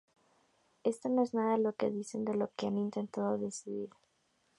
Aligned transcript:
Esto 0.83 1.09
no 1.09 1.21
es 1.21 1.35
nada 1.35 1.51
de 1.57 1.61
lo 1.63 1.73
que 1.73 1.91
dicen, 1.91 2.25
de 2.25 2.33
lo 2.33 2.49
que 2.55 2.65
han 2.65 2.75
intentado 2.79 3.37
decir". 3.37 3.91